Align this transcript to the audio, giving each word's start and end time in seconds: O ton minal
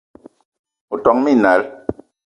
O 0.95 1.01
ton 1.03 1.17
minal 1.27 1.61